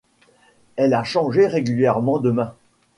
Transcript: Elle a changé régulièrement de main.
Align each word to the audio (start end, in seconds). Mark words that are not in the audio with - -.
Elle 0.77 0.95
a 0.95 1.03
changé 1.03 1.45
régulièrement 1.45 2.17
de 2.17 2.31
main. 2.31 2.55